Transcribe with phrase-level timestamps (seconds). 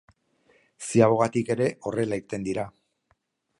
[0.85, 2.67] Ziabogatik ere horrela irten dira.